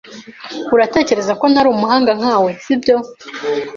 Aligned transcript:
Uratekereza 0.75 1.33
ko 1.39 1.45
ntari 1.51 1.67
umuhanga 1.71 2.11
nkawe, 2.19 2.51
sibyo? 2.63 2.95